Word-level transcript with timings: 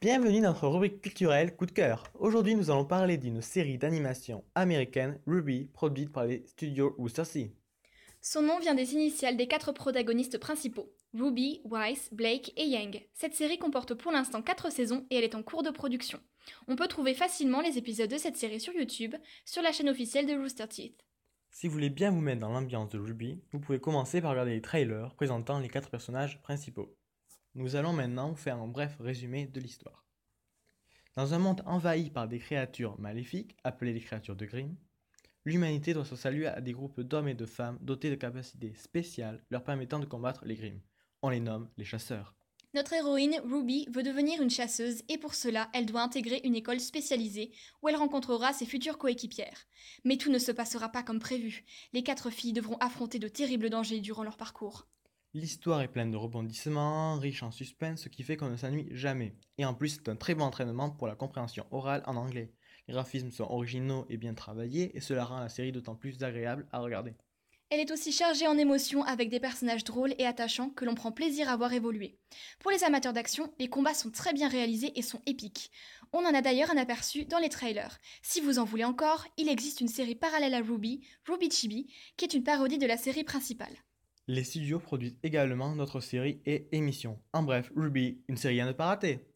Bienvenue 0.00 0.40
dans 0.40 0.50
notre 0.50 0.68
rubrique 0.68 1.00
culturelle 1.00 1.56
Coup 1.56 1.66
de 1.66 1.72
cœur. 1.72 2.04
Aujourd'hui, 2.20 2.54
nous 2.54 2.70
allons 2.70 2.84
parler 2.84 3.18
d'une 3.18 3.42
série 3.42 3.78
d'animation 3.78 4.44
américaine, 4.54 5.18
Ruby, 5.26 5.64
produite 5.72 6.12
par 6.12 6.24
les 6.24 6.46
studios 6.46 6.94
Rooster 6.98 7.24
Teeth. 7.24 7.52
Son 8.20 8.42
nom 8.42 8.60
vient 8.60 8.76
des 8.76 8.92
initiales 8.92 9.36
des 9.36 9.48
quatre 9.48 9.72
protagonistes 9.72 10.38
principaux, 10.38 10.94
Ruby, 11.14 11.62
Weiss, 11.64 12.14
Blake 12.14 12.52
et 12.56 12.66
Yang. 12.66 13.08
Cette 13.12 13.34
série 13.34 13.58
comporte 13.58 13.94
pour 13.94 14.12
l'instant 14.12 14.40
4 14.40 14.70
saisons 14.70 15.04
et 15.10 15.16
elle 15.16 15.24
est 15.24 15.34
en 15.34 15.42
cours 15.42 15.64
de 15.64 15.70
production. 15.70 16.20
On 16.68 16.76
peut 16.76 16.86
trouver 16.86 17.14
facilement 17.14 17.60
les 17.60 17.76
épisodes 17.76 18.08
de 18.08 18.18
cette 18.18 18.36
série 18.36 18.60
sur 18.60 18.74
YouTube, 18.74 19.16
sur 19.44 19.62
la 19.62 19.72
chaîne 19.72 19.88
officielle 19.88 20.26
de 20.26 20.40
Rooster 20.40 20.68
Teeth. 20.68 21.04
Si 21.50 21.66
vous 21.66 21.72
voulez 21.72 21.90
bien 21.90 22.12
vous 22.12 22.20
mettre 22.20 22.42
dans 22.42 22.52
l'ambiance 22.52 22.90
de 22.90 23.00
Ruby, 23.00 23.42
vous 23.50 23.58
pouvez 23.58 23.80
commencer 23.80 24.20
par 24.20 24.30
regarder 24.30 24.52
les 24.52 24.62
trailers 24.62 25.16
présentant 25.16 25.58
les 25.58 25.68
quatre 25.68 25.90
personnages 25.90 26.40
principaux. 26.40 26.94
Nous 27.58 27.74
allons 27.74 27.92
maintenant 27.92 28.36
faire 28.36 28.58
un 28.58 28.68
bref 28.68 28.96
résumé 29.00 29.48
de 29.48 29.58
l'histoire. 29.58 30.06
Dans 31.16 31.34
un 31.34 31.40
monde 31.40 31.60
envahi 31.66 32.08
par 32.08 32.28
des 32.28 32.38
créatures 32.38 32.96
maléfiques, 33.00 33.56
appelées 33.64 33.92
les 33.92 34.00
créatures 34.00 34.36
de 34.36 34.46
Grimm, 34.46 34.76
l'humanité 35.44 35.92
doit 35.92 36.04
se 36.04 36.14
saluer 36.14 36.46
à 36.46 36.60
des 36.60 36.70
groupes 36.70 37.00
d'hommes 37.00 37.26
et 37.26 37.34
de 37.34 37.46
femmes 37.46 37.80
dotés 37.80 38.10
de 38.10 38.14
capacités 38.14 38.74
spéciales 38.74 39.42
leur 39.50 39.64
permettant 39.64 39.98
de 39.98 40.04
combattre 40.04 40.44
les 40.44 40.54
Grimm. 40.54 40.80
On 41.20 41.30
les 41.30 41.40
nomme 41.40 41.68
les 41.76 41.84
chasseurs. 41.84 42.36
Notre 42.74 42.92
héroïne, 42.92 43.40
Ruby, 43.44 43.88
veut 43.90 44.04
devenir 44.04 44.40
une 44.40 44.50
chasseuse 44.50 45.02
et 45.08 45.18
pour 45.18 45.34
cela, 45.34 45.68
elle 45.74 45.86
doit 45.86 46.02
intégrer 46.02 46.40
une 46.44 46.54
école 46.54 46.78
spécialisée 46.78 47.50
où 47.82 47.88
elle 47.88 47.96
rencontrera 47.96 48.52
ses 48.52 48.66
futures 48.66 48.98
coéquipières. 48.98 49.66
Mais 50.04 50.16
tout 50.16 50.30
ne 50.30 50.38
se 50.38 50.52
passera 50.52 50.90
pas 50.90 51.02
comme 51.02 51.18
prévu. 51.18 51.64
Les 51.92 52.04
quatre 52.04 52.30
filles 52.30 52.52
devront 52.52 52.76
affronter 52.76 53.18
de 53.18 53.26
terribles 53.26 53.68
dangers 53.68 53.98
durant 53.98 54.22
leur 54.22 54.36
parcours. 54.36 54.86
L'histoire 55.34 55.82
est 55.82 55.88
pleine 55.88 56.10
de 56.10 56.16
rebondissements, 56.16 57.18
riche 57.18 57.42
en 57.42 57.50
suspense, 57.50 58.02
ce 58.02 58.08
qui 58.08 58.22
fait 58.22 58.38
qu'on 58.38 58.48
ne 58.48 58.56
s'ennuie 58.56 58.88
jamais. 58.92 59.36
Et 59.58 59.66
en 59.66 59.74
plus, 59.74 59.90
c'est 59.90 60.08
un 60.08 60.16
très 60.16 60.34
bon 60.34 60.44
entraînement 60.44 60.88
pour 60.90 61.06
la 61.06 61.16
compréhension 61.16 61.66
orale 61.70 62.02
en 62.06 62.16
anglais. 62.16 62.50
Les 62.86 62.94
graphismes 62.94 63.30
sont 63.30 63.44
originaux 63.44 64.06
et 64.08 64.16
bien 64.16 64.32
travaillés, 64.32 64.96
et 64.96 65.00
cela 65.00 65.26
rend 65.26 65.40
la 65.40 65.50
série 65.50 65.70
d'autant 65.70 65.94
plus 65.94 66.22
agréable 66.22 66.66
à 66.72 66.80
regarder. 66.80 67.14
Elle 67.68 67.80
est 67.80 67.90
aussi 67.90 68.10
chargée 68.10 68.46
en 68.46 68.56
émotions 68.56 69.02
avec 69.02 69.28
des 69.28 69.40
personnages 69.40 69.84
drôles 69.84 70.14
et 70.16 70.24
attachants 70.24 70.70
que 70.70 70.86
l'on 70.86 70.94
prend 70.94 71.12
plaisir 71.12 71.50
à 71.50 71.56
voir 71.58 71.74
évoluer. 71.74 72.18
Pour 72.60 72.70
les 72.70 72.82
amateurs 72.82 73.12
d'action, 73.12 73.52
les 73.58 73.68
combats 73.68 73.92
sont 73.92 74.10
très 74.10 74.32
bien 74.32 74.48
réalisés 74.48 74.98
et 74.98 75.02
sont 75.02 75.20
épiques. 75.26 75.70
On 76.14 76.24
en 76.24 76.34
a 76.34 76.40
d'ailleurs 76.40 76.70
un 76.70 76.78
aperçu 76.78 77.26
dans 77.26 77.38
les 77.38 77.50
trailers. 77.50 77.98
Si 78.22 78.40
vous 78.40 78.58
en 78.58 78.64
voulez 78.64 78.84
encore, 78.84 79.26
il 79.36 79.50
existe 79.50 79.82
une 79.82 79.88
série 79.88 80.14
parallèle 80.14 80.54
à 80.54 80.62
Ruby, 80.62 81.06
Ruby 81.26 81.50
Chibi, 81.50 81.92
qui 82.16 82.24
est 82.24 82.32
une 82.32 82.44
parodie 82.44 82.78
de 82.78 82.86
la 82.86 82.96
série 82.96 83.24
principale. 83.24 83.76
Les 84.30 84.44
studios 84.44 84.78
produisent 84.78 85.18
également 85.22 85.74
d'autres 85.74 86.00
séries 86.00 86.42
et 86.44 86.68
émissions. 86.72 87.18
En 87.32 87.42
bref, 87.42 87.72
Ruby, 87.74 88.22
une 88.28 88.36
série 88.36 88.60
à 88.60 88.66
ne 88.66 88.72
pas 88.72 88.86
rater. 88.86 89.26